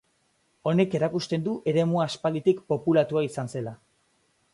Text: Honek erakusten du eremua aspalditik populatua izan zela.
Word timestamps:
Honek 0.69 0.95
erakusten 0.99 1.43
du 1.47 1.53
eremua 1.71 2.05
aspalditik 2.11 2.63
populatua 2.73 3.23
izan 3.27 3.53
zela. 3.59 3.75